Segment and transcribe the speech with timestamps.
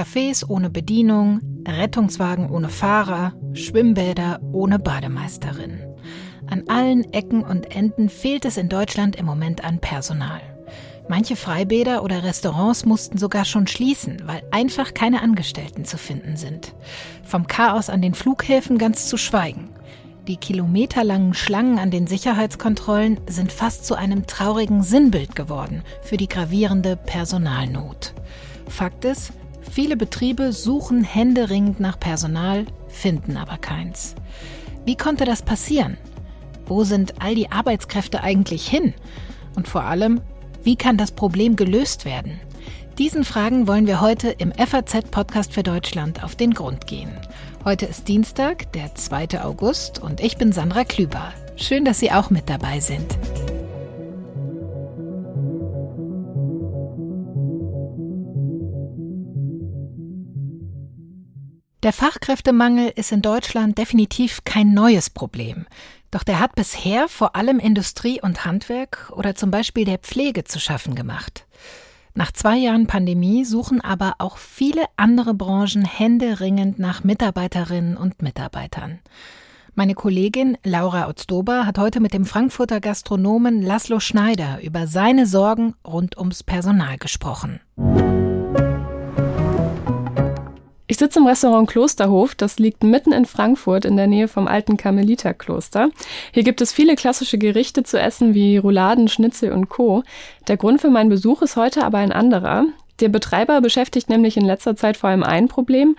[0.00, 5.78] Cafés ohne Bedienung, Rettungswagen ohne Fahrer, Schwimmbäder ohne Bademeisterin.
[6.46, 10.40] An allen Ecken und Enden fehlt es in Deutschland im Moment an Personal.
[11.10, 16.74] Manche Freibäder oder Restaurants mussten sogar schon schließen, weil einfach keine Angestellten zu finden sind.
[17.22, 19.68] Vom Chaos an den Flughäfen ganz zu schweigen.
[20.26, 26.28] Die kilometerlangen Schlangen an den Sicherheitskontrollen sind fast zu einem traurigen Sinnbild geworden für die
[26.28, 28.14] gravierende Personalnot.
[28.66, 34.14] Fakt ist, viele Betriebe suchen händeringend nach Personal, finden aber keins.
[34.84, 35.98] Wie konnte das passieren?
[36.66, 38.94] Wo sind all die Arbeitskräfte eigentlich hin?
[39.56, 40.20] Und vor allem,
[40.62, 42.40] wie kann das Problem gelöst werden?
[42.98, 47.10] Diesen Fragen wollen wir heute im FAZ-Podcast für Deutschland auf den Grund gehen.
[47.64, 49.42] Heute ist Dienstag, der 2.
[49.42, 51.32] August und ich bin Sandra Klüber.
[51.56, 53.18] Schön, dass Sie auch mit dabei sind.
[61.82, 65.66] Der Fachkräftemangel ist in Deutschland definitiv kein neues Problem.
[66.10, 70.60] Doch der hat bisher vor allem Industrie und Handwerk oder zum Beispiel der Pflege zu
[70.60, 71.46] schaffen gemacht.
[72.12, 78.98] Nach zwei Jahren Pandemie suchen aber auch viele andere Branchen händeringend nach Mitarbeiterinnen und Mitarbeitern.
[79.74, 85.74] Meine Kollegin Laura Otzdober hat heute mit dem Frankfurter Gastronomen Laszlo Schneider über seine Sorgen
[85.86, 87.60] rund ums Personal gesprochen.
[91.00, 94.76] Ich sitze im Restaurant Klosterhof, das liegt mitten in Frankfurt in der Nähe vom alten
[94.76, 95.88] Karmeliterkloster.
[96.30, 100.02] Hier gibt es viele klassische Gerichte zu essen wie Rouladen, Schnitzel und Co.
[100.46, 102.66] Der Grund für meinen Besuch ist heute aber ein anderer.
[103.00, 105.96] Der Betreiber beschäftigt nämlich in letzter Zeit vor allem ein Problem.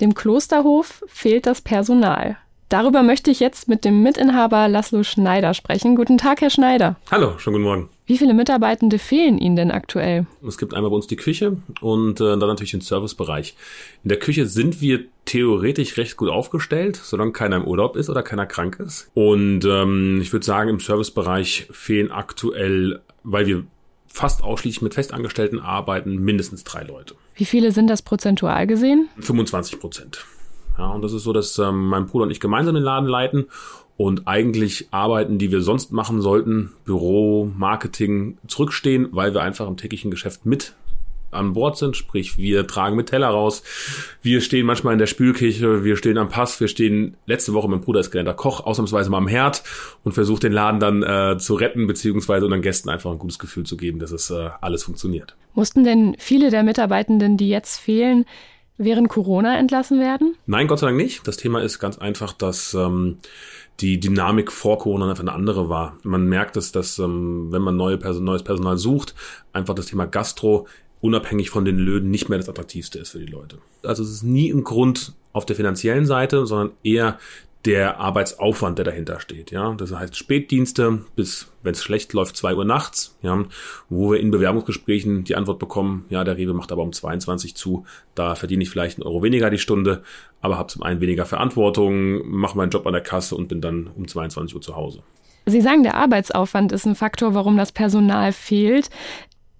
[0.00, 2.36] Dem Klosterhof fehlt das Personal.
[2.68, 5.94] Darüber möchte ich jetzt mit dem Mitinhaber Laszlo Schneider sprechen.
[5.94, 6.96] Guten Tag, Herr Schneider.
[7.12, 7.88] Hallo, schönen guten Morgen.
[8.06, 10.26] Wie viele Mitarbeitende fehlen Ihnen denn aktuell?
[10.46, 13.54] Es gibt einmal bei uns die Küche und äh, dann natürlich den Servicebereich.
[14.02, 18.24] In der Küche sind wir theoretisch recht gut aufgestellt, solange keiner im Urlaub ist oder
[18.24, 19.10] keiner krank ist.
[19.14, 23.64] Und ähm, ich würde sagen, im Servicebereich fehlen aktuell, weil wir
[24.08, 27.14] fast ausschließlich mit Festangestellten arbeiten, mindestens drei Leute.
[27.36, 29.08] Wie viele sind das prozentual gesehen?
[29.20, 30.26] 25 Prozent.
[30.78, 33.46] Ja, und das ist so, dass ähm, mein Bruder und ich gemeinsam den Laden leiten.
[33.96, 39.78] Und eigentlich Arbeiten, die wir sonst machen sollten, Büro, Marketing, zurückstehen, weil wir einfach im
[39.78, 40.74] täglichen Geschäft mit
[41.30, 43.62] an Bord sind, sprich wir tragen mit Teller raus,
[44.22, 47.80] wir stehen manchmal in der Spülküche, wir stehen am Pass, wir stehen letzte Woche, mein
[47.80, 49.62] Bruder ist gelernter Koch, ausnahmsweise mal am Herd
[50.04, 53.64] und versucht den Laden dann äh, zu retten, beziehungsweise unseren Gästen einfach ein gutes Gefühl
[53.64, 55.36] zu geben, dass es äh, alles funktioniert.
[55.54, 58.24] Mussten denn viele der Mitarbeitenden, die jetzt fehlen,
[58.78, 60.34] während Corona entlassen werden?
[60.46, 61.26] Nein, Gott sei Dank nicht.
[61.26, 63.18] Das Thema ist ganz einfach, dass ähm,
[63.80, 65.98] die Dynamik vor Corona einfach eine andere war.
[66.02, 69.14] Man merkt es, dass ähm, wenn man neue Person, neues Personal sucht,
[69.52, 70.66] einfach das Thema Gastro
[71.00, 73.58] unabhängig von den Löhnen nicht mehr das attraktivste ist für die Leute.
[73.82, 77.18] Also es ist nie ein Grund auf der finanziellen Seite, sondern eher
[77.66, 79.50] der Arbeitsaufwand, der dahinter steht.
[79.50, 83.18] Ja, das heißt Spätdienste bis, wenn es schlecht läuft, zwei Uhr nachts.
[83.22, 83.44] Ja,
[83.88, 87.84] wo wir in Bewerbungsgesprächen die Antwort bekommen: Ja, der Rewe macht aber um 22 zu.
[88.14, 90.02] Da verdiene ich vielleicht einen Euro weniger die Stunde,
[90.40, 93.88] aber habe zum einen weniger Verantwortung, mache meinen Job an der Kasse und bin dann
[93.96, 95.02] um 22 Uhr zu Hause.
[95.48, 98.90] Sie sagen, der Arbeitsaufwand ist ein Faktor, warum das Personal fehlt.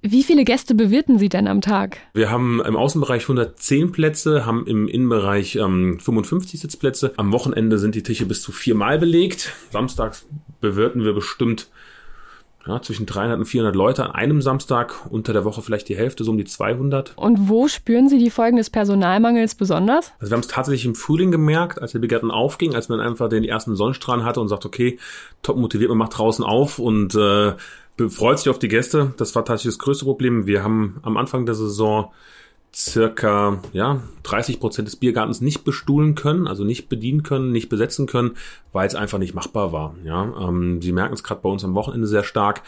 [0.03, 1.99] Wie viele Gäste bewirten Sie denn am Tag?
[2.15, 7.13] Wir haben im Außenbereich 110 Plätze, haben im Innenbereich ähm, 55 Sitzplätze.
[7.17, 9.53] Am Wochenende sind die Tische bis zu viermal belegt.
[9.71, 10.27] Samstags
[10.61, 11.69] bewirten wir bestimmt
[12.67, 16.25] ja, zwischen 300 und 400 Leute an einem Samstag, unter der Woche vielleicht die Hälfte,
[16.25, 17.13] so um die 200.
[17.17, 20.13] Und wo spüren Sie die Folgen des Personalmangels besonders?
[20.19, 23.29] Also wir haben es tatsächlich im Frühling gemerkt, als der Begarten aufging, als man einfach
[23.29, 24.99] den ersten Sonnenstrahlen hatte und sagt, okay,
[25.43, 27.53] top motiviert, man macht draußen auf und äh,
[28.09, 29.15] freut sich auf die Gäste.
[29.17, 30.47] Das war tatsächlich das größte Problem.
[30.47, 32.13] Wir haben am Anfang der Saison
[32.77, 38.07] circa ja, 30 Prozent des Biergartens nicht bestuhlen können, also nicht bedienen können, nicht besetzen
[38.07, 38.33] können,
[38.73, 39.95] weil es einfach nicht machbar war.
[40.05, 42.63] Ja, ähm, Sie merken es gerade bei uns am Wochenende sehr stark,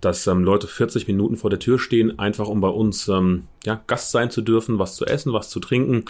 [0.00, 3.78] dass ähm, Leute 40 Minuten vor der Tür stehen, einfach um bei uns ähm, ja,
[3.86, 6.06] Gast sein zu dürfen, was zu essen, was zu trinken.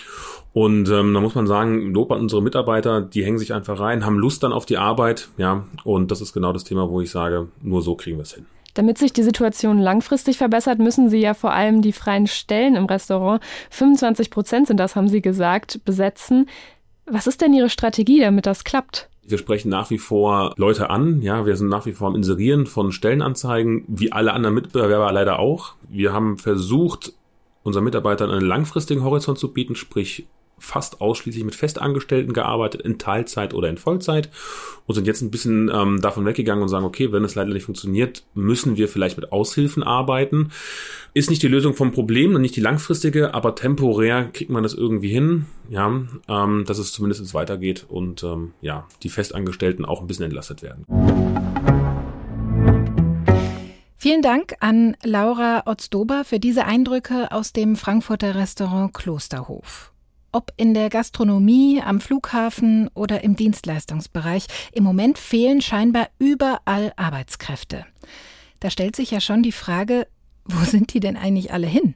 [0.52, 4.06] Und ähm, da muss man sagen, Lob an unsere Mitarbeiter, die hängen sich einfach rein,
[4.06, 7.10] haben Lust dann auf die Arbeit, ja, und das ist genau das Thema, wo ich
[7.10, 8.46] sage, nur so kriegen wir es hin.
[8.74, 12.86] Damit sich die Situation langfristig verbessert, müssen Sie ja vor allem die freien Stellen im
[12.86, 16.48] Restaurant, 25 Prozent sind das, haben Sie gesagt, besetzen.
[17.06, 19.08] Was ist denn Ihre Strategie, damit das klappt?
[19.22, 21.22] Wir sprechen nach wie vor Leute an.
[21.22, 25.38] Ja, wir sind nach wie vor am Inserieren von Stellenanzeigen, wie alle anderen Mitbewerber leider
[25.38, 25.74] auch.
[25.88, 27.12] Wir haben versucht,
[27.62, 30.26] unseren Mitarbeitern einen langfristigen Horizont zu bieten, sprich
[30.60, 34.30] fast ausschließlich mit Festangestellten gearbeitet, in Teilzeit oder in Vollzeit
[34.86, 37.64] und sind jetzt ein bisschen ähm, davon weggegangen und sagen, okay, wenn es leider nicht
[37.64, 40.50] funktioniert, müssen wir vielleicht mit Aushilfen arbeiten.
[41.14, 44.74] Ist nicht die Lösung vom Problem und nicht die langfristige, aber temporär kriegt man das
[44.74, 50.06] irgendwie hin, ja, ähm, dass es zumindest weitergeht und ähm, ja, die Festangestellten auch ein
[50.06, 50.84] bisschen entlastet werden.
[54.02, 59.92] Vielen Dank an Laura Otzdober für diese Eindrücke aus dem Frankfurter Restaurant Klosterhof.
[60.32, 67.84] Ob in der Gastronomie, am Flughafen oder im Dienstleistungsbereich, im Moment fehlen scheinbar überall Arbeitskräfte.
[68.60, 70.06] Da stellt sich ja schon die Frage,
[70.44, 71.94] wo sind die denn eigentlich alle hin?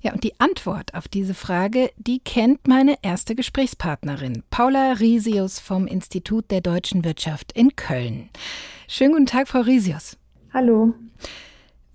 [0.00, 5.88] Ja, und die Antwort auf diese Frage, die kennt meine erste Gesprächspartnerin, Paula Risius vom
[5.88, 8.30] Institut der deutschen Wirtschaft in Köln.
[8.86, 10.16] Schönen guten Tag, Frau Risius.
[10.52, 10.94] Hallo.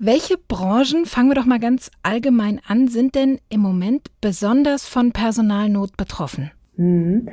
[0.03, 5.11] Welche Branchen, fangen wir doch mal ganz allgemein an, sind denn im Moment besonders von
[5.11, 6.49] Personalnot betroffen?
[6.75, 7.29] Mhm.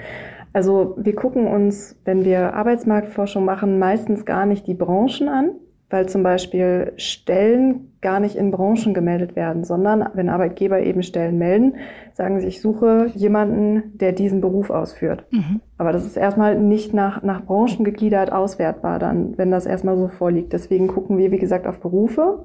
[0.52, 5.52] Also wir gucken uns, wenn wir Arbeitsmarktforschung machen, meistens gar nicht die Branchen an,
[5.90, 11.38] weil zum Beispiel Stellen gar nicht in Branchen gemeldet werden, sondern wenn Arbeitgeber eben Stellen
[11.38, 11.76] melden,
[12.12, 15.24] sagen sie, ich suche jemanden, der diesen Beruf ausführt.
[15.30, 15.60] Mhm.
[15.78, 20.08] Aber das ist erstmal nicht nach, nach Branchen gegliedert auswertbar dann, wenn das erstmal so
[20.08, 20.52] vorliegt.
[20.52, 22.44] Deswegen gucken wir, wie gesagt, auf Berufe.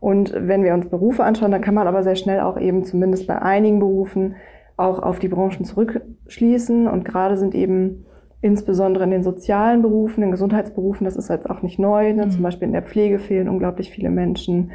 [0.00, 3.26] Und wenn wir uns Berufe anschauen, dann kann man aber sehr schnell auch eben zumindest
[3.26, 4.34] bei einigen Berufen
[4.76, 6.88] auch auf die Branchen zurückschließen.
[6.88, 8.04] Und gerade sind eben
[8.44, 12.26] insbesondere in den sozialen Berufen, in Gesundheitsberufen, das ist jetzt auch nicht neu, ne?
[12.26, 12.30] Mhm.
[12.30, 14.72] zum Beispiel in der Pflege fehlen unglaublich viele Menschen.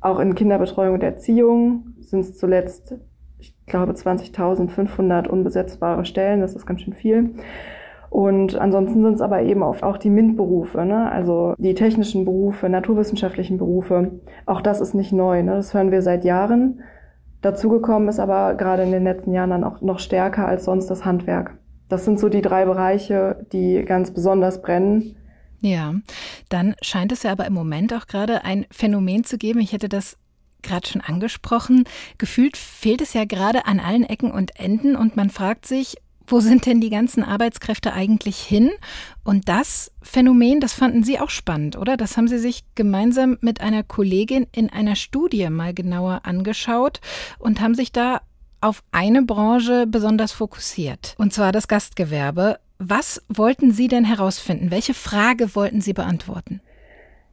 [0.00, 2.94] Auch in Kinderbetreuung und Erziehung sind es zuletzt,
[3.38, 7.34] ich glaube, 20.500 unbesetzbare Stellen, das ist ganz schön viel.
[8.08, 11.12] Und ansonsten sind es aber eben auch die MINT-Berufe, ne?
[11.12, 14.12] also die technischen Berufe, naturwissenschaftlichen Berufe.
[14.46, 15.56] Auch das ist nicht neu, ne?
[15.56, 16.80] das hören wir seit Jahren.
[17.42, 21.04] Dazugekommen ist aber gerade in den letzten Jahren dann auch noch stärker als sonst das
[21.04, 21.59] Handwerk.
[21.90, 25.16] Das sind so die drei Bereiche, die ganz besonders brennen.
[25.60, 25.94] Ja,
[26.48, 29.60] dann scheint es ja aber im Moment auch gerade ein Phänomen zu geben.
[29.60, 30.16] Ich hätte das
[30.62, 31.84] gerade schon angesprochen.
[32.16, 35.96] Gefühlt fehlt es ja gerade an allen Ecken und Enden und man fragt sich,
[36.28, 38.70] wo sind denn die ganzen Arbeitskräfte eigentlich hin?
[39.24, 41.96] Und das Phänomen, das fanden Sie auch spannend, oder?
[41.96, 47.00] Das haben Sie sich gemeinsam mit einer Kollegin in einer Studie mal genauer angeschaut
[47.40, 48.20] und haben sich da
[48.60, 52.58] auf eine Branche besonders fokussiert, und zwar das Gastgewerbe.
[52.78, 54.70] Was wollten Sie denn herausfinden?
[54.70, 56.60] Welche Frage wollten Sie beantworten?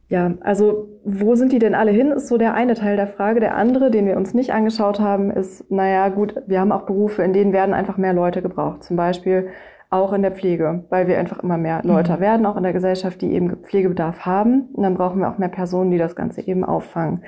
[0.09, 3.41] Ja, also wo sind die denn alle hin, ist so der eine Teil der Frage.
[3.41, 7.23] Der andere, den wir uns nicht angeschaut haben, ist, naja gut, wir haben auch Berufe,
[7.23, 8.83] in denen werden einfach mehr Leute gebraucht.
[8.85, 9.49] Zum Beispiel
[9.89, 12.19] auch in der Pflege, weil wir einfach immer mehr Leute mhm.
[12.19, 14.63] werden, auch in der Gesellschaft, die eben Pflegebedarf haben.
[14.73, 17.23] Und dann brauchen wir auch mehr Personen, die das Ganze eben auffangen.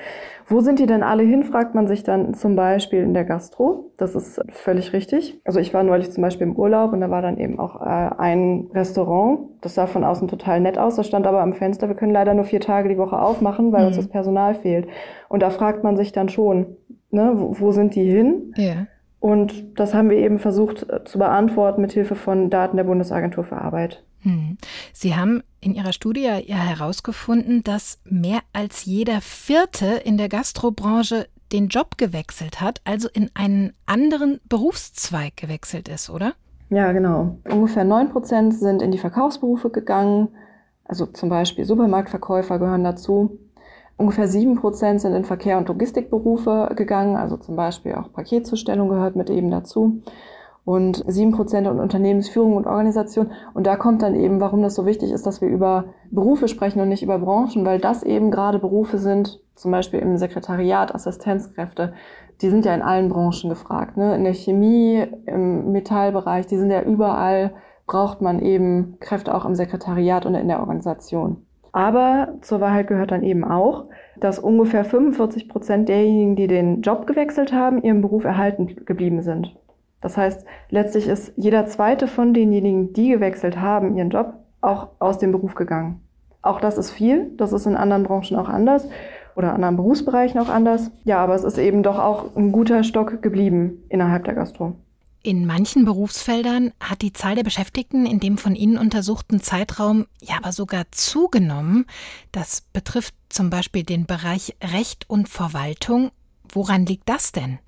[0.45, 3.91] Wo sind die denn alle hin, fragt man sich dann zum Beispiel in der Gastro.
[3.97, 5.39] Das ist völlig richtig.
[5.45, 8.09] Also ich war neulich zum Beispiel im Urlaub und da war dann eben auch äh,
[8.17, 9.39] ein Restaurant.
[9.61, 10.97] Das sah von außen total nett aus.
[10.97, 13.81] Das stand aber am Fenster, wir können leider nur vier Tage die Woche aufmachen, weil
[13.81, 13.87] mhm.
[13.87, 14.87] uns das Personal fehlt.
[15.29, 16.75] Und da fragt man sich dann schon,
[17.09, 18.53] ne, wo, wo sind die hin?
[18.57, 18.87] Ja.
[19.19, 23.43] Und das haben wir eben versucht äh, zu beantworten mit Hilfe von Daten der Bundesagentur
[23.43, 24.03] für Arbeit.
[24.21, 24.57] Hm.
[24.93, 31.27] Sie haben in Ihrer Studie ja herausgefunden, dass mehr als jeder Vierte in der Gastrobranche
[31.51, 36.33] den Job gewechselt hat, also in einen anderen Berufszweig gewechselt ist, oder?
[36.69, 37.37] Ja, genau.
[37.49, 40.29] Ungefähr neun Prozent sind in die Verkaufsberufe gegangen.
[40.85, 43.39] Also zum Beispiel Supermarktverkäufer gehören dazu.
[43.99, 49.17] Ungefähr sieben Prozent sind in Verkehr- und Logistikberufe gegangen, also zum Beispiel auch Paketzustellung gehört
[49.17, 50.01] mit eben dazu.
[50.63, 53.31] Und sieben Prozent in Unternehmensführung und Organisation.
[53.53, 56.79] Und da kommt dann eben, warum das so wichtig ist, dass wir über Berufe sprechen
[56.79, 61.91] und nicht über Branchen, weil das eben gerade Berufe sind, zum Beispiel im Sekretariat, Assistenzkräfte,
[62.41, 63.97] die sind ja in allen Branchen gefragt.
[63.97, 64.15] Ne?
[64.15, 67.51] In der Chemie, im Metallbereich, die sind ja überall,
[67.85, 71.45] braucht man eben Kräfte auch im Sekretariat und in der Organisation.
[71.71, 73.85] Aber zur Wahrheit gehört dann eben auch,
[74.19, 79.55] dass ungefähr 45 Prozent derjenigen, die den Job gewechselt haben, ihren Beruf erhalten geblieben sind.
[80.01, 85.19] Das heißt, letztlich ist jeder zweite von denjenigen, die gewechselt haben, ihren Job, auch aus
[85.19, 86.01] dem Beruf gegangen.
[86.41, 87.31] Auch das ist viel.
[87.37, 88.87] Das ist in anderen Branchen auch anders
[89.35, 90.91] oder anderen Berufsbereichen auch anders.
[91.03, 94.75] Ja, aber es ist eben doch auch ein guter Stock geblieben innerhalb der Gastro.
[95.29, 100.37] In manchen Berufsfeldern hat die Zahl der Beschäftigten in dem von Ihnen untersuchten Zeitraum ja
[100.41, 101.85] aber sogar zugenommen.
[102.31, 106.09] Das betrifft zum Beispiel den Bereich Recht und Verwaltung.
[106.51, 107.59] Woran liegt das denn?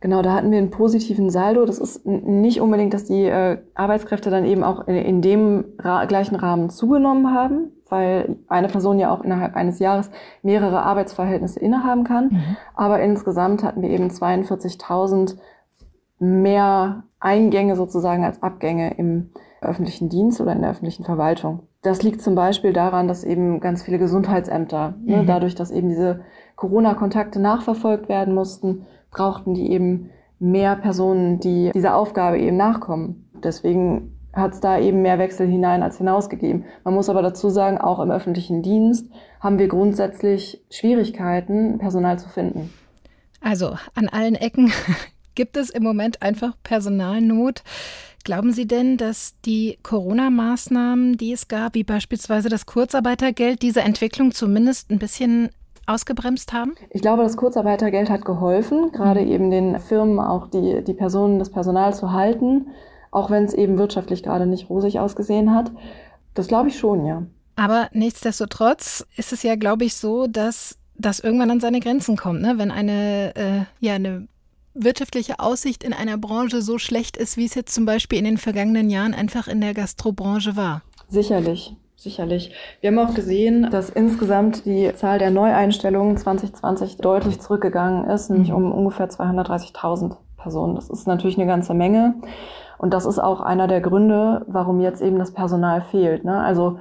[0.00, 1.64] Genau, da hatten wir einen positiven Saldo.
[1.64, 6.04] Das ist nicht unbedingt, dass die äh, Arbeitskräfte dann eben auch in, in dem ra
[6.04, 10.10] gleichen Rahmen zugenommen haben, weil eine Person ja auch innerhalb eines Jahres
[10.42, 12.28] mehrere Arbeitsverhältnisse innehaben kann.
[12.32, 12.56] Mhm.
[12.74, 15.38] Aber insgesamt hatten wir eben 42.000
[16.18, 21.60] mehr Eingänge sozusagen als Abgänge im öffentlichen Dienst oder in der öffentlichen Verwaltung.
[21.82, 25.20] Das liegt zum Beispiel daran, dass eben ganz viele Gesundheitsämter, ne, mhm.
[25.20, 26.20] ne, dadurch, dass eben diese
[26.56, 33.28] Corona-Kontakte nachverfolgt werden mussten, brauchten die eben mehr Personen, die dieser Aufgabe eben nachkommen.
[33.42, 36.64] Deswegen hat es da eben mehr Wechsel hinein als hinausgegeben.
[36.84, 39.10] Man muss aber dazu sagen, auch im öffentlichen Dienst
[39.40, 42.72] haben wir grundsätzlich Schwierigkeiten, Personal zu finden.
[43.40, 44.72] Also an allen Ecken
[45.38, 47.62] gibt es im Moment einfach Personalnot.
[48.24, 54.32] Glauben Sie denn, dass die Corona-Maßnahmen, die es gab, wie beispielsweise das Kurzarbeitergeld, diese Entwicklung
[54.32, 55.48] zumindest ein bisschen
[55.86, 56.74] ausgebremst haben?
[56.90, 59.32] Ich glaube, das Kurzarbeitergeld hat geholfen, gerade mhm.
[59.32, 62.66] eben den Firmen auch die, die Personen, das Personal zu halten
[63.10, 65.70] auch wenn es eben wirtschaftlich gerade nicht rosig ausgesehen hat.
[66.34, 67.22] Das glaube ich schon, ja.
[67.56, 72.42] Aber nichtsdestotrotz ist es ja, glaube ich, so, dass das irgendwann an seine Grenzen kommt,
[72.42, 72.54] ne?
[72.56, 74.28] wenn eine, äh, ja, eine
[74.78, 78.38] wirtschaftliche Aussicht in einer Branche so schlecht ist, wie es jetzt zum Beispiel in den
[78.38, 80.82] vergangenen Jahren einfach in der Gastrobranche war.
[81.08, 81.74] Sicherlich.
[81.96, 82.52] Sicherlich.
[82.80, 88.50] Wir haben auch gesehen, dass insgesamt die Zahl der Neueinstellungen 2020 deutlich zurückgegangen ist, nämlich
[88.50, 88.56] mhm.
[88.56, 90.76] um ungefähr 230.000 Personen.
[90.76, 92.14] Das ist natürlich eine ganze Menge.
[92.78, 96.24] Und das ist auch einer der Gründe, warum jetzt eben das Personal fehlt.
[96.24, 96.40] Ne?
[96.40, 96.78] Also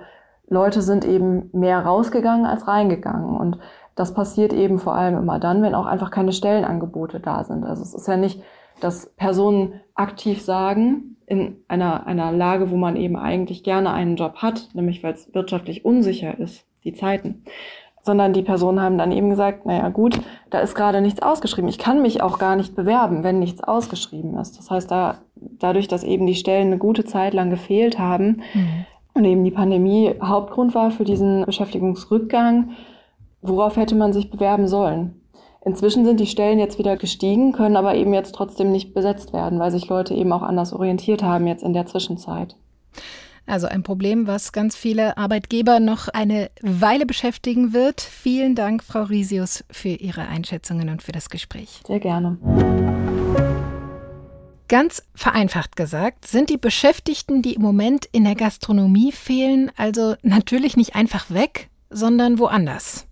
[0.49, 3.35] Leute sind eben mehr rausgegangen als reingegangen.
[3.35, 3.57] Und
[3.97, 7.65] das passiert eben vor allem immer dann, wenn auch einfach keine Stellenangebote da sind.
[7.65, 8.41] Also es ist ja nicht,
[8.79, 14.35] dass Personen aktiv sagen, in einer, einer Lage, wo man eben eigentlich gerne einen Job
[14.37, 17.43] hat, nämlich weil es wirtschaftlich unsicher ist, die Zeiten,
[18.03, 21.67] sondern die Personen haben dann eben gesagt, naja gut, da ist gerade nichts ausgeschrieben.
[21.67, 24.59] Ich kann mich auch gar nicht bewerben, wenn nichts ausgeschrieben ist.
[24.59, 28.85] Das heißt, da, dadurch, dass eben die Stellen eine gute Zeit lang gefehlt haben mhm.
[29.15, 32.69] und eben die Pandemie Hauptgrund war für diesen Beschäftigungsrückgang,
[33.47, 35.21] worauf hätte man sich bewerben sollen?
[35.65, 39.59] Inzwischen sind die Stellen jetzt wieder gestiegen, können aber eben jetzt trotzdem nicht besetzt werden,
[39.59, 42.55] weil sich Leute eben auch anders orientiert haben jetzt in der Zwischenzeit.
[43.45, 48.01] Also ein Problem, was ganz viele Arbeitgeber noch eine Weile beschäftigen wird.
[48.01, 51.81] Vielen Dank, Frau Risius, für Ihre Einschätzungen und für das Gespräch.
[51.87, 52.37] Sehr gerne.
[54.67, 60.75] Ganz vereinfacht gesagt, sind die Beschäftigten, die im Moment in der Gastronomie fehlen, also natürlich
[60.75, 63.06] nicht einfach weg, sondern woanders.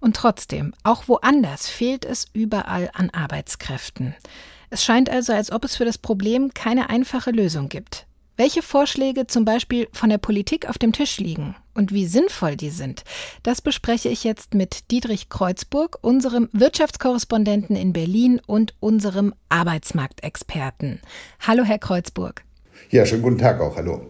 [0.00, 4.14] Und trotzdem, auch woanders fehlt es überall an Arbeitskräften.
[4.70, 9.26] Es scheint also, als ob es für das Problem keine einfache Lösung gibt welche Vorschläge
[9.26, 13.02] zum Beispiel von der Politik auf dem Tisch liegen und wie sinnvoll die sind,
[13.42, 21.00] das bespreche ich jetzt mit Dietrich Kreuzburg, unserem Wirtschaftskorrespondenten in Berlin und unserem Arbeitsmarktexperten.
[21.46, 22.44] Hallo, Herr Kreuzburg.
[22.90, 23.76] Ja, schönen guten Tag auch.
[23.76, 24.06] Hallo.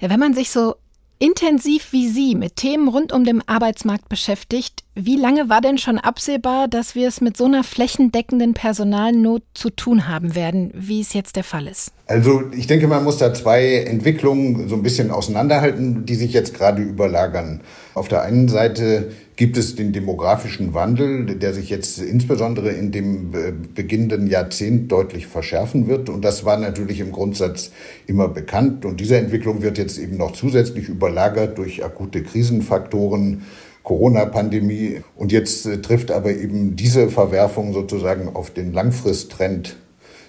[0.00, 0.76] Ja, wenn man sich so
[1.18, 5.98] intensiv wie Sie mit Themen rund um den Arbeitsmarkt beschäftigt, wie lange war denn schon
[5.98, 11.12] absehbar, dass wir es mit so einer flächendeckenden Personalnot zu tun haben werden, wie es
[11.12, 11.92] jetzt der Fall ist?
[12.06, 16.54] Also ich denke, man muss da zwei Entwicklungen so ein bisschen auseinanderhalten, die sich jetzt
[16.54, 17.60] gerade überlagern.
[17.94, 23.32] Auf der einen Seite gibt es den demografischen Wandel, der sich jetzt insbesondere in dem
[23.32, 26.08] äh, beginnenden Jahrzehnt deutlich verschärfen wird.
[26.08, 27.70] Und das war natürlich im Grundsatz
[28.08, 28.84] immer bekannt.
[28.84, 33.42] Und diese Entwicklung wird jetzt eben noch zusätzlich überlagert durch akute Krisenfaktoren,
[33.84, 35.02] Corona-Pandemie.
[35.14, 39.76] Und jetzt äh, trifft aber eben diese Verwerfung sozusagen auf den Langfristtrend,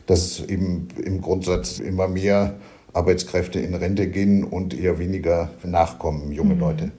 [0.05, 2.53] dass eben im Grundsatz immer mehr
[2.93, 6.59] Arbeitskräfte in Rente gehen und eher weniger nachkommen, junge mhm.
[6.59, 6.91] Leute.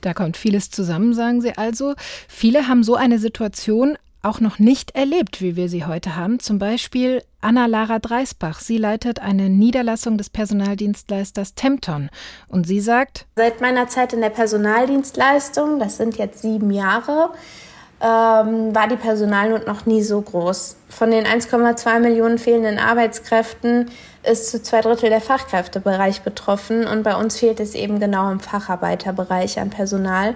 [0.00, 1.94] Da kommt vieles zusammen, sagen Sie also.
[2.28, 6.38] Viele haben so eine Situation auch noch nicht erlebt, wie wir sie heute haben.
[6.38, 8.60] Zum Beispiel Anna-Lara Dreisbach.
[8.60, 12.08] Sie leitet eine Niederlassung des Personaldienstleisters Tempton.
[12.46, 17.30] Und sie sagt, Seit meiner Zeit in der Personaldienstleistung, das sind jetzt sieben Jahre,
[18.02, 20.76] ähm, war die Personalnot noch nie so groß.
[20.88, 23.90] Von den 1,2 Millionen fehlenden Arbeitskräften
[24.24, 28.40] ist zu zwei Drittel der Fachkräftebereich betroffen und bei uns fehlt es eben genau im
[28.40, 30.34] Facharbeiterbereich an Personal.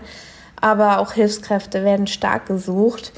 [0.61, 3.13] Aber auch Hilfskräfte werden stark gesucht.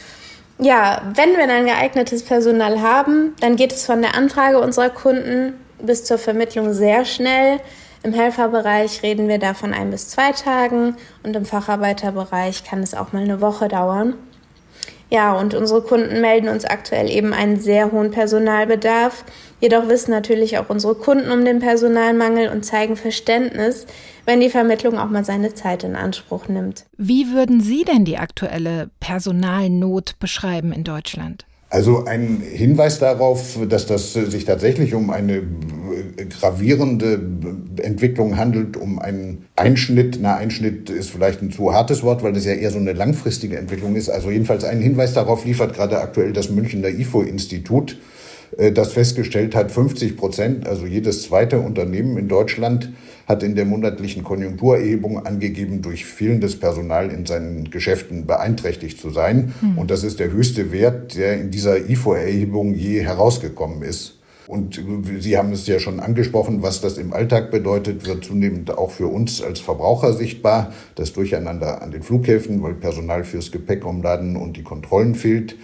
[0.58, 5.54] Ja, wenn wir dann geeignetes Personal haben, dann geht es von der Anfrage unserer Kunden
[5.80, 7.60] bis zur Vermittlung sehr schnell.
[8.02, 12.94] Im Helferbereich reden wir da von ein bis zwei Tagen und im Facharbeiterbereich kann es
[12.94, 14.14] auch mal eine Woche dauern.
[15.10, 19.24] Ja, und unsere Kunden melden uns aktuell eben einen sehr hohen Personalbedarf.
[19.60, 23.86] Jedoch wissen natürlich auch unsere Kunden um den Personalmangel und zeigen Verständnis,
[24.26, 26.84] wenn die Vermittlung auch mal seine Zeit in Anspruch nimmt.
[26.98, 31.46] Wie würden Sie denn die aktuelle Personalnot beschreiben in Deutschland?
[31.70, 35.42] Also ein Hinweis darauf, dass das sich tatsächlich um eine
[36.40, 37.20] gravierende
[37.82, 40.18] Entwicklung handelt, um einen Einschnitt.
[40.20, 43.58] Na, Einschnitt ist vielleicht ein zu hartes Wort, weil das ja eher so eine langfristige
[43.58, 44.08] Entwicklung ist.
[44.08, 47.98] Also jedenfalls einen Hinweis darauf liefert gerade aktuell das Münchner IFO-Institut
[48.56, 52.90] das festgestellt hat, 50 Prozent, also jedes zweite Unternehmen in Deutschland
[53.26, 59.52] hat in der monatlichen Konjunkturerhebung angegeben, durch fehlendes Personal in seinen Geschäften beeinträchtigt zu sein.
[59.60, 59.78] Mhm.
[59.78, 64.14] Und das ist der höchste Wert, der in dieser IFO-Erhebung je herausgekommen ist.
[64.46, 64.82] Und
[65.20, 69.06] Sie haben es ja schon angesprochen, was das im Alltag bedeutet, wird zunehmend auch für
[69.06, 70.72] uns als Verbraucher sichtbar.
[70.94, 75.56] Das Durcheinander an den Flughäfen, weil Personal fürs Gepäck umladen und die Kontrollen fehlt.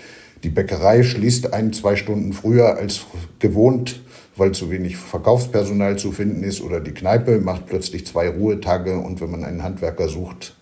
[0.45, 3.07] Die Bäckerei schließt ein, zwei Stunden früher als
[3.39, 4.03] gewohnt,
[4.37, 6.61] weil zu wenig Verkaufspersonal zu finden ist.
[6.61, 8.99] Oder die Kneipe macht plötzlich zwei Ruhetage.
[8.99, 10.55] Und wenn man einen Handwerker sucht,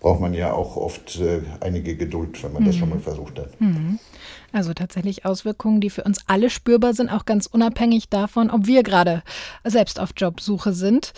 [0.00, 2.66] braucht man ja auch oft äh, einige Geduld, wenn man mhm.
[2.66, 3.60] das schon mal versucht hat.
[3.60, 4.00] Mhm.
[4.52, 8.82] Also tatsächlich Auswirkungen, die für uns alle spürbar sind, auch ganz unabhängig davon, ob wir
[8.82, 9.22] gerade
[9.62, 11.12] selbst auf Jobsuche sind.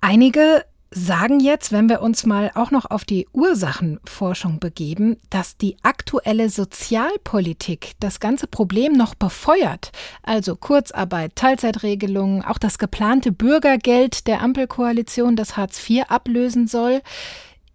[0.00, 0.64] Einige
[0.96, 6.48] sagen jetzt, wenn wir uns mal auch noch auf die Ursachenforschung begeben, dass die aktuelle
[6.48, 9.92] Sozialpolitik das ganze Problem noch befeuert.
[10.22, 17.02] Also Kurzarbeit, Teilzeitregelungen, auch das geplante Bürgergeld der Ampelkoalition, das Hartz IV ablösen soll.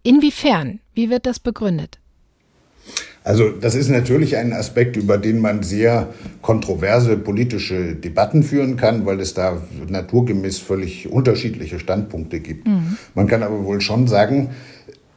[0.01, 0.79] Inwiefern?
[0.93, 2.00] Wie wird das begründet?
[3.23, 6.09] Also das ist natürlich ein Aspekt, über den man sehr
[6.41, 12.67] kontroverse politische Debatten führen kann, weil es da naturgemäß völlig unterschiedliche Standpunkte gibt.
[12.67, 12.97] Mhm.
[13.13, 14.49] Man kann aber wohl schon sagen,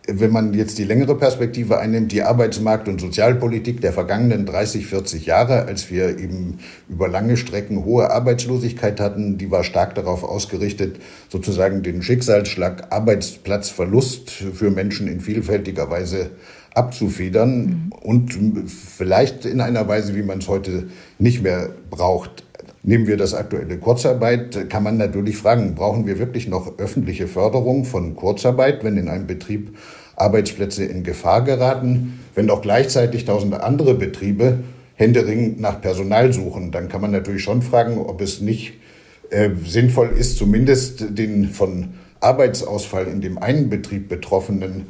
[0.07, 5.25] wenn man jetzt die längere Perspektive einnimmt, die Arbeitsmarkt- und Sozialpolitik der vergangenen 30, 40
[5.25, 6.59] Jahre, als wir eben
[6.91, 10.97] über lange Strecken hohe Arbeitslosigkeit hatten, die war stark darauf ausgerichtet,
[11.31, 16.33] sozusagen den Schicksalsschlag Arbeitsplatzverlust für Menschen in vielfältiger Weise
[16.75, 17.93] abzufedern mhm.
[18.03, 20.89] und vielleicht in einer Weise, wie man es heute
[21.19, 22.45] nicht mehr braucht.
[22.83, 27.85] Nehmen wir das aktuelle Kurzarbeit, kann man natürlich fragen, brauchen wir wirklich noch öffentliche Förderung
[27.85, 29.77] von Kurzarbeit, wenn in einem Betrieb
[30.17, 34.59] Arbeitsplätze in Gefahr geraten, wenn doch gleichzeitig tausende andere Betriebe
[34.97, 38.75] händeringend nach Personal suchen, dann kann man natürlich schon fragen, ob es nicht
[39.31, 44.87] äh, sinnvoll ist, zumindest den von Arbeitsausfall in dem einen Betrieb Betroffenen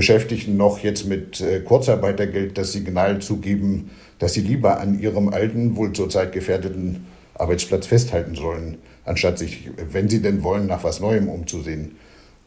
[0.00, 5.28] Beschäftigten noch jetzt mit äh, Kurzarbeitergeld das Signal zu geben, dass sie lieber an ihrem
[5.28, 7.04] alten, wohl zurzeit gefährdeten
[7.34, 11.96] Arbeitsplatz festhalten sollen, anstatt sich, wenn sie denn wollen, nach was Neuem umzusehen.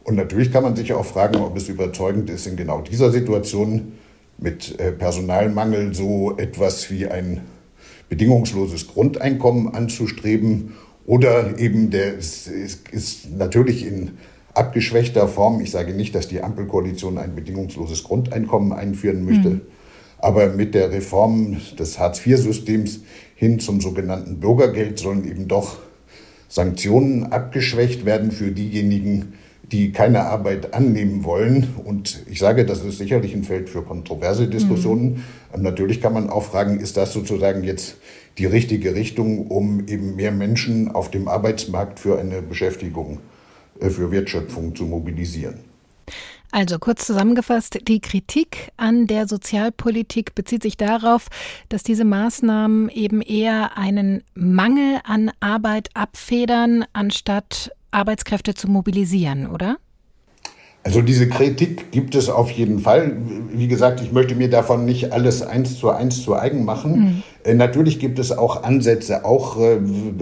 [0.02, 3.92] Und natürlich kann man sich auch fragen, ob es überzeugend ist, in genau dieser Situation
[4.36, 7.42] mit äh, Personalmangel so etwas wie ein
[8.08, 10.72] bedingungsloses Grundeinkommen anzustreben
[11.06, 14.18] oder eben der ist, ist natürlich in
[14.54, 15.60] abgeschwächter Form.
[15.60, 19.60] Ich sage nicht, dass die Ampelkoalition ein bedingungsloses Grundeinkommen einführen möchte, mhm.
[20.18, 23.00] aber mit der Reform des Hartz-IV-Systems
[23.34, 25.78] hin zum sogenannten Bürgergeld sollen eben doch
[26.48, 29.34] Sanktionen abgeschwächt werden für diejenigen,
[29.72, 31.74] die keine Arbeit annehmen wollen.
[31.84, 35.24] Und ich sage, das ist sicherlich ein Feld für kontroverse Diskussionen.
[35.56, 35.62] Mhm.
[35.62, 37.96] Natürlich kann man auch fragen, ist das sozusagen jetzt
[38.38, 43.18] die richtige Richtung, um eben mehr Menschen auf dem Arbeitsmarkt für eine Beschäftigung
[43.80, 45.60] für Wertschöpfung zu mobilisieren.
[46.50, 51.26] Also kurz zusammengefasst, die Kritik an der Sozialpolitik bezieht sich darauf,
[51.68, 59.78] dass diese Maßnahmen eben eher einen Mangel an Arbeit abfedern, anstatt Arbeitskräfte zu mobilisieren, oder?
[60.84, 63.16] Also diese Kritik gibt es auf jeden Fall.
[63.50, 66.92] Wie gesagt, ich möchte mir davon nicht alles eins zu eins zu eigen machen.
[66.92, 67.22] Mhm.
[67.44, 69.76] Äh, natürlich gibt es auch Ansätze, auch äh,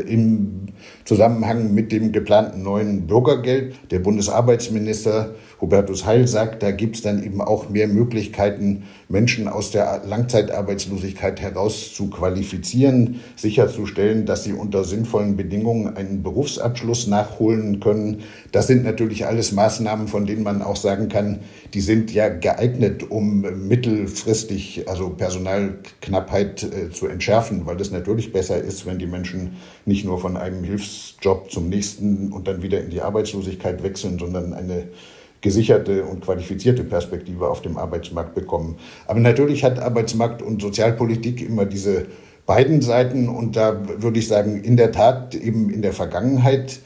[0.06, 0.66] im
[1.04, 3.74] Zusammenhang mit dem geplanten neuen Bürgergeld.
[3.90, 9.70] Der Bundesarbeitsminister Hubertus Heil sagt, da gibt es dann eben auch mehr Möglichkeiten, Menschen aus
[9.70, 18.22] der Langzeitarbeitslosigkeit heraus zu qualifizieren, sicherzustellen, dass sie unter sinnvollen Bedingungen einen Berufsabschluss nachholen können.
[18.50, 21.40] Das sind natürlich alles Maßnahmen, von denen man auch sagen kann,
[21.74, 28.58] die sind ja geeignet, um mittelfristig, also Personalknappheit äh, zu entschärfen, weil es natürlich besser
[28.58, 32.90] ist, wenn die Menschen nicht nur von einem Hilfsjob zum nächsten und dann wieder in
[32.90, 34.88] die Arbeitslosigkeit wechseln, sondern eine
[35.42, 38.78] gesicherte und qualifizierte Perspektive auf dem Arbeitsmarkt bekommen.
[39.06, 42.06] Aber natürlich hat Arbeitsmarkt und Sozialpolitik immer diese
[42.46, 46.80] beiden Seiten und da würde ich sagen, in der Tat eben in der Vergangenheit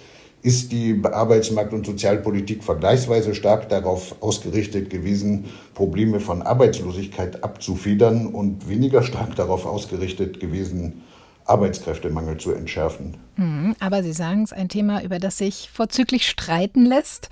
[0.47, 8.69] ist die Arbeitsmarkt- und Sozialpolitik vergleichsweise stark darauf ausgerichtet gewesen, Probleme von Arbeitslosigkeit abzufedern und
[8.69, 11.03] weniger stark darauf ausgerichtet gewesen,
[11.47, 13.17] Arbeitskräftemangel zu entschärfen.
[13.37, 17.29] Mhm, aber Sie sagen es, ein Thema, über das sich vorzüglich streiten lässt.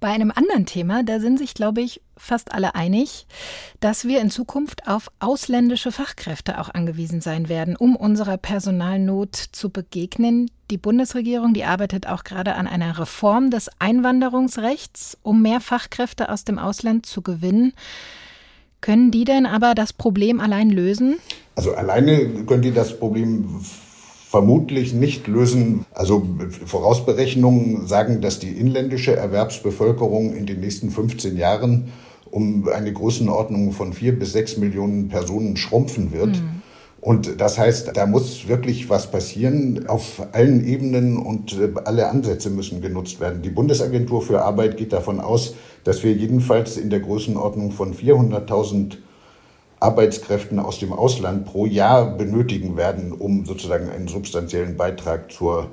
[0.00, 3.26] Bei einem anderen Thema, da sind sich, glaube ich, fast alle einig,
[3.80, 9.70] dass wir in Zukunft auf ausländische Fachkräfte auch angewiesen sein werden, um unserer Personalnot zu
[9.70, 10.50] begegnen.
[10.70, 16.44] Die Bundesregierung, die arbeitet auch gerade an einer Reform des Einwanderungsrechts, um mehr Fachkräfte aus
[16.44, 17.72] dem Ausland zu gewinnen.
[18.80, 21.18] Können die denn aber das Problem allein lösen?
[21.56, 23.60] Also alleine können die das Problem
[24.28, 25.86] vermutlich nicht lösen.
[25.92, 26.26] Also
[26.66, 31.88] Vorausberechnungen sagen, dass die inländische Erwerbsbevölkerung in den nächsten 15 Jahren
[32.30, 36.36] um eine Größenordnung von vier bis sechs Millionen Personen schrumpfen wird.
[36.36, 36.57] Mhm.
[37.00, 42.50] Und das heißt, da muss wirklich was passieren auf allen Ebenen und äh, alle Ansätze
[42.50, 43.42] müssen genutzt werden.
[43.42, 48.96] Die Bundesagentur für Arbeit geht davon aus, dass wir jedenfalls in der Größenordnung von 400.000
[49.80, 55.68] Arbeitskräften aus dem Ausland pro Jahr benötigen werden, um sozusagen einen substanziellen Beitrag zur,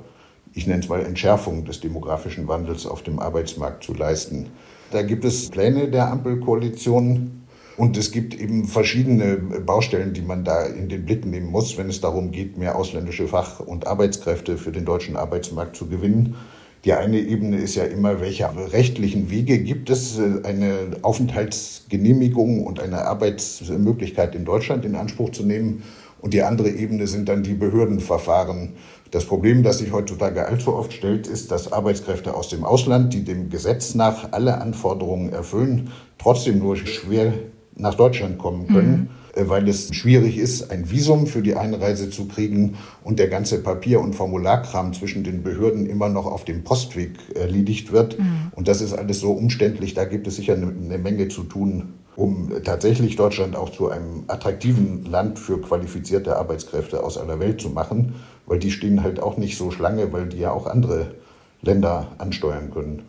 [0.52, 4.50] ich nenne es mal, Entschärfung des demografischen Wandels auf dem Arbeitsmarkt zu leisten.
[4.92, 7.45] Da gibt es Pläne der Ampelkoalition
[7.76, 11.90] und es gibt eben verschiedene Baustellen, die man da in den Blick nehmen muss, wenn
[11.90, 16.36] es darum geht, mehr ausländische Fach- und Arbeitskräfte für den deutschen Arbeitsmarkt zu gewinnen.
[16.84, 23.04] Die eine Ebene ist ja immer, welche rechtlichen Wege gibt es, eine Aufenthaltsgenehmigung und eine
[23.04, 25.82] Arbeitsmöglichkeit in Deutschland in Anspruch zu nehmen.
[26.20, 28.74] Und die andere Ebene sind dann die Behördenverfahren.
[29.10, 33.24] Das Problem, das sich heutzutage allzu oft stellt, ist, dass Arbeitskräfte aus dem Ausland, die
[33.24, 37.34] dem Gesetz nach alle Anforderungen erfüllen, trotzdem nur schwer
[37.76, 38.90] nach Deutschland kommen können.
[38.90, 43.28] Mhm äh, weil es schwierig ist, ein Visum für die Einreise zu kriegen und der
[43.28, 48.18] ganze Papier- und Formularkram zwischen den Behörden immer noch auf dem Postweg erledigt wird.
[48.18, 48.52] Mhm.
[48.52, 49.94] Und das ist alles so umständlich.
[49.94, 54.24] Da gibt es sicher eine, eine Menge zu tun, um tatsächlich Deutschland auch zu einem
[54.26, 58.14] attraktiven Land für qualifizierte Arbeitskräfte aus aller Welt zu machen,
[58.46, 61.14] weil die stehen halt auch nicht so Schlange, weil die ja auch andere
[61.60, 63.02] Länder ansteuern können.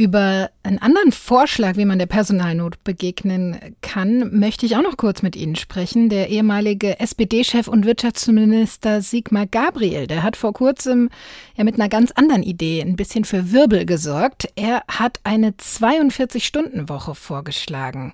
[0.00, 5.22] Über einen anderen Vorschlag, wie man der Personalnot begegnen kann, möchte ich auch noch kurz
[5.22, 6.08] mit Ihnen sprechen.
[6.08, 11.10] Der ehemalige SPD-Chef und Wirtschaftsminister Sigmar Gabriel, der hat vor kurzem
[11.56, 14.48] ja mit einer ganz anderen Idee ein bisschen für Wirbel gesorgt.
[14.54, 18.12] Er hat eine 42-Stunden-Woche vorgeschlagen.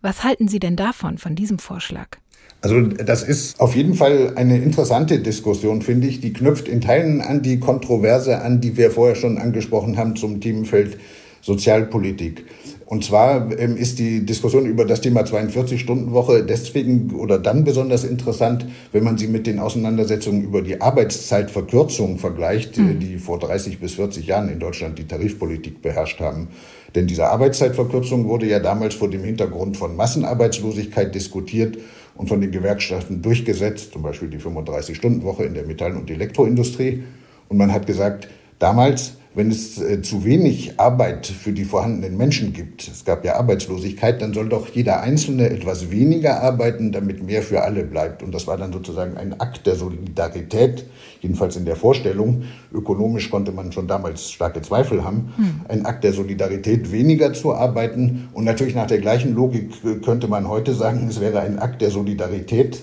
[0.00, 2.18] Was halten Sie denn davon, von diesem Vorschlag?
[2.60, 6.20] Also das ist auf jeden Fall eine interessante Diskussion, finde ich.
[6.20, 10.40] Die knüpft in Teilen an die Kontroverse an, die wir vorher schon angesprochen haben zum
[10.40, 10.98] Themenfeld
[11.40, 12.46] Sozialpolitik.
[12.84, 18.66] Und zwar ähm, ist die Diskussion über das Thema 42-Stunden-Woche deswegen oder dann besonders interessant,
[18.92, 22.98] wenn man sie mit den Auseinandersetzungen über die Arbeitszeitverkürzung vergleicht, mhm.
[22.98, 26.48] die vor 30 bis 40 Jahren in Deutschland die Tarifpolitik beherrscht haben.
[26.94, 31.76] Denn diese Arbeitszeitverkürzung wurde ja damals vor dem Hintergrund von Massenarbeitslosigkeit diskutiert
[32.18, 37.04] und von den Gewerkschaften durchgesetzt, zum Beispiel die 35-Stunden-Woche in der Metall- und Elektroindustrie.
[37.48, 38.28] Und man hat gesagt,
[38.58, 43.36] damals wenn es äh, zu wenig Arbeit für die vorhandenen Menschen gibt, es gab ja
[43.36, 48.24] Arbeitslosigkeit, dann soll doch jeder Einzelne etwas weniger arbeiten, damit mehr für alle bleibt.
[48.24, 50.86] Und das war dann sozusagen ein Akt der Solidarität,
[51.20, 52.42] jedenfalls in der Vorstellung.
[52.72, 55.32] Ökonomisch konnte man schon damals starke Zweifel haben.
[55.36, 55.60] Hm.
[55.68, 58.30] Ein Akt der Solidarität, weniger zu arbeiten.
[58.32, 61.80] Und natürlich nach der gleichen Logik äh, könnte man heute sagen, es wäre ein Akt
[61.80, 62.82] der Solidarität,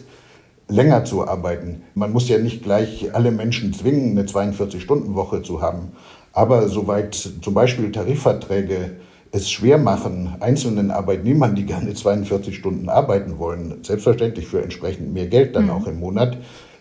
[0.68, 1.84] länger zu arbeiten.
[1.94, 5.92] Man muss ja nicht gleich alle Menschen zwingen, eine 42-Stunden-Woche zu haben.
[6.36, 8.98] Aber soweit zum Beispiel Tarifverträge
[9.32, 15.28] es schwer machen, einzelnen Arbeitnehmern, die gerne 42 Stunden arbeiten wollen, selbstverständlich für entsprechend mehr
[15.28, 15.72] Geld dann mhm.
[15.72, 16.38] auch im Monat,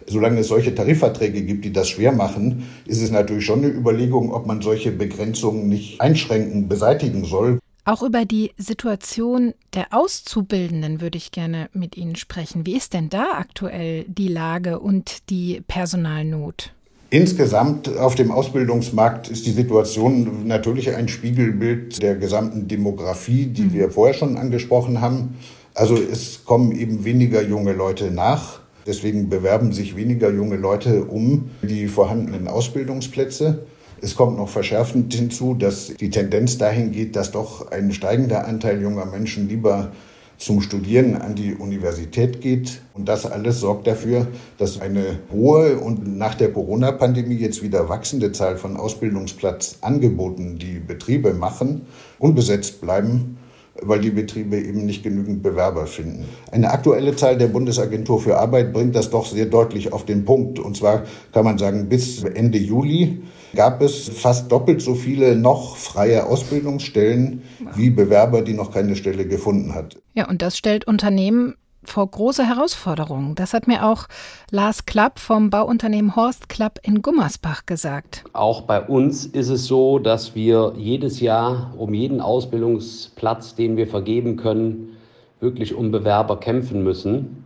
[0.07, 4.33] solange es solche Tarifverträge gibt, die das schwer machen, ist es natürlich schon eine Überlegung,
[4.33, 7.61] ob man solche Begrenzungen nicht einschränken, beseitigen soll.
[7.85, 12.67] Auch über die Situation der Auszubildenden würde ich gerne mit Ihnen sprechen.
[12.67, 16.73] Wie ist denn da aktuell die Lage und die Personalnot?
[17.15, 23.93] Insgesamt auf dem Ausbildungsmarkt ist die Situation natürlich ein Spiegelbild der gesamten Demografie, die wir
[23.93, 25.37] vorher schon angesprochen haben.
[25.75, 28.59] Also es kommen eben weniger junge Leute nach.
[28.85, 33.65] Deswegen bewerben sich weniger junge Leute um die vorhandenen Ausbildungsplätze.
[34.03, 38.83] Es kommt noch verschärfend hinzu, dass die Tendenz dahin geht, dass doch ein steigender Anteil
[38.83, 39.93] junger Menschen lieber
[40.39, 42.81] zum Studieren an die Universität geht.
[42.95, 44.27] Und das alles sorgt dafür,
[44.59, 51.35] dass eine hohe und nach der Corona-Pandemie jetzt wieder wachsende Zahl von Ausbildungsplatzangeboten, die Betriebe
[51.35, 51.83] machen,
[52.19, 53.39] unbesetzt bleiben
[53.83, 56.27] weil die Betriebe eben nicht genügend Bewerber finden.
[56.51, 60.59] Eine aktuelle Zahl der Bundesagentur für Arbeit bringt das doch sehr deutlich auf den Punkt.
[60.59, 63.23] Und zwar kann man sagen, bis Ende Juli
[63.55, 67.43] gab es fast doppelt so viele noch freie Ausbildungsstellen
[67.75, 69.97] wie Bewerber, die noch keine Stelle gefunden hat.
[70.15, 71.55] Ja, und das stellt Unternehmen
[71.87, 73.35] vor große Herausforderungen.
[73.35, 74.07] Das hat mir auch
[74.51, 78.25] Lars Klapp vom Bauunternehmen Horst Klapp in Gummersbach gesagt.
[78.33, 83.87] Auch bei uns ist es so, dass wir jedes Jahr um jeden Ausbildungsplatz, den wir
[83.87, 84.97] vergeben können,
[85.41, 87.45] wirklich um Bewerber kämpfen müssen.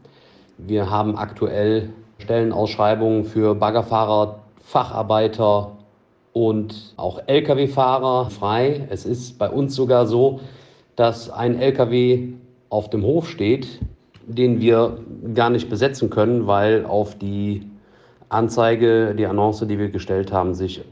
[0.56, 5.77] Wir haben aktuell Stellenausschreibungen für Baggerfahrer, Facharbeiter
[6.38, 8.86] und auch Lkw-Fahrer frei.
[8.90, 10.40] Es ist bei uns sogar so,
[10.96, 12.34] dass ein Lkw
[12.68, 13.80] auf dem Hof steht,
[14.26, 14.98] den wir
[15.34, 17.66] gar nicht besetzen können, weil auf die
[18.28, 20.82] Anzeige, die Annonce, die wir gestellt haben, sich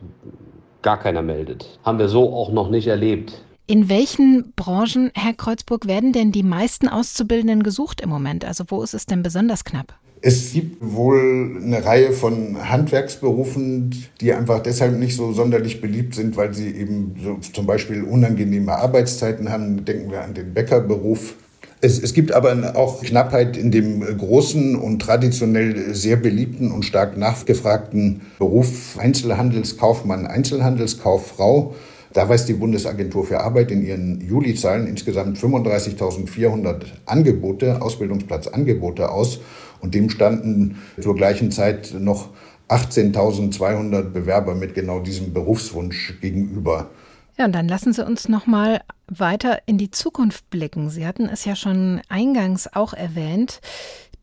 [0.83, 1.79] gar keiner meldet.
[1.85, 3.43] Haben wir so auch noch nicht erlebt.
[3.69, 8.45] In welchen Branchen, Herr Kreuzburg, werden denn die meisten Auszubildenden gesucht im Moment?
[8.45, 9.95] Also wo ist es denn besonders knapp?
[10.23, 16.37] Es gibt wohl eine Reihe von Handwerksberufen, die einfach deshalb nicht so sonderlich beliebt sind,
[16.37, 19.85] weil sie eben so zum Beispiel unangenehme Arbeitszeiten haben.
[19.85, 21.35] Denken wir an den Bäckerberuf.
[21.83, 27.19] Es, es gibt aber auch Knappheit in dem großen und traditionell sehr beliebten und stark
[27.19, 31.75] nachgefragten Beruf Einzelhandelskaufmann, Einzelhandelskauffrau.
[32.15, 39.41] Da weist die Bundesagentur für Arbeit in ihren Juli-Zahlen insgesamt 35.400 Angebote, Ausbildungsplatzangebote aus.
[39.81, 42.31] Und dem standen zur gleichen Zeit noch
[42.69, 46.91] 18.200 Bewerber mit genau diesem Berufswunsch gegenüber.
[47.39, 50.89] Ja, und dann lassen Sie uns noch mal weiter in die Zukunft blicken.
[50.89, 53.61] Sie hatten es ja schon eingangs auch erwähnt.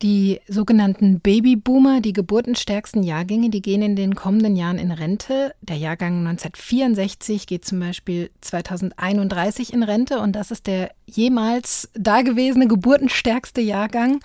[0.02, 5.54] Die sogenannten Babyboomer, die geburtenstärksten Jahrgänge, die gehen in den kommenden Jahren in Rente.
[5.62, 12.66] Der Jahrgang 1964 geht zum Beispiel 2031 in Rente und das ist der jemals dagewesene
[12.66, 14.20] geburtenstärkste Jahrgang.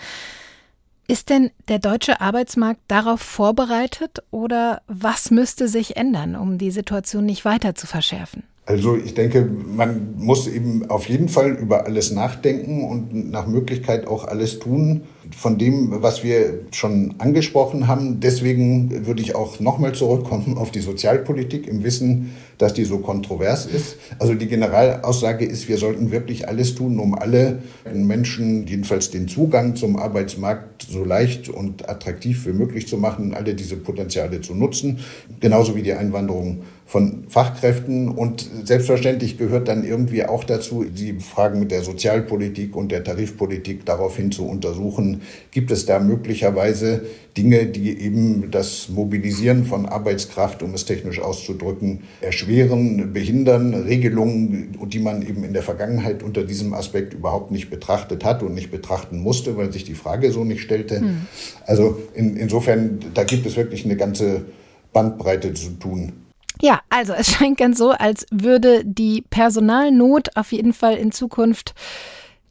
[1.09, 7.25] Ist denn der deutsche Arbeitsmarkt darauf vorbereitet oder was müsste sich ändern, um die Situation
[7.25, 8.43] nicht weiter zu verschärfen?
[8.67, 14.05] Also ich denke, man muss eben auf jeden Fall über alles nachdenken und nach Möglichkeit
[14.05, 15.01] auch alles tun
[15.35, 18.19] von dem, was wir schon angesprochen haben.
[18.19, 23.65] Deswegen würde ich auch nochmal zurückkommen auf die Sozialpolitik im Wissen, dass die so kontrovers
[23.65, 23.95] ist.
[24.19, 27.59] Also die Generalaussage ist, wir sollten wirklich alles tun, um alle
[27.93, 33.53] Menschen jedenfalls den Zugang zum Arbeitsmarkt so leicht und attraktiv wie möglich zu machen, alle
[33.53, 34.99] diese Potenziale zu nutzen,
[35.39, 38.09] genauso wie die Einwanderung von Fachkräften.
[38.09, 43.85] Und selbstverständlich gehört dann irgendwie auch dazu, die Fragen mit der Sozialpolitik und der Tarifpolitik
[43.85, 45.21] daraufhin zu untersuchen.
[45.51, 47.05] Gibt es da möglicherweise
[47.37, 54.99] Dinge, die eben das Mobilisieren von Arbeitskraft, um es technisch auszudrücken, erschweren, behindern, Regelungen, die
[54.99, 59.19] man eben in der Vergangenheit unter diesem Aspekt überhaupt nicht betrachtet hat und nicht betrachten
[59.19, 61.01] musste, weil sich die Frage so nicht stellte.
[61.01, 61.27] Hm.
[61.67, 64.45] Also in, insofern, da gibt es wirklich eine ganze
[64.91, 66.13] Bandbreite zu tun.
[66.61, 71.73] Ja, also es scheint ganz so, als würde die Personalnot auf jeden Fall in Zukunft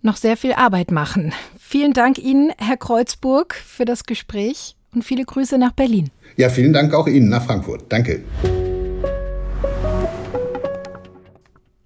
[0.01, 1.33] noch sehr viel Arbeit machen.
[1.59, 6.11] Vielen Dank Ihnen, Herr Kreuzburg, für das Gespräch und viele Grüße nach Berlin.
[6.37, 7.93] Ja, vielen Dank auch Ihnen nach Frankfurt.
[7.93, 8.23] Danke.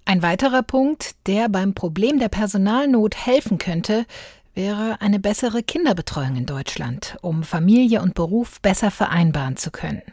[0.05, 4.05] Ein weiterer Punkt, der beim Problem der Personalnot helfen könnte,
[4.53, 10.03] wäre eine bessere Kinderbetreuung in Deutschland, um Familie und Beruf besser vereinbaren zu können.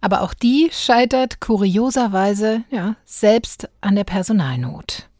[0.00, 5.10] Aber auch die scheitert kurioserweise ja, selbst an der Personalnot.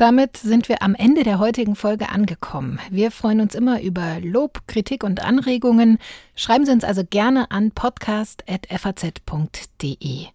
[0.00, 2.78] Damit sind wir am Ende der heutigen Folge angekommen.
[2.90, 5.98] Wir freuen uns immer über Lob, Kritik und Anregungen.
[6.34, 10.26] Schreiben Sie uns also gerne an podcast.faz.de.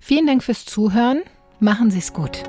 [0.00, 1.22] Vielen Dank fürs Zuhören.
[1.60, 2.42] Machen Sie es gut.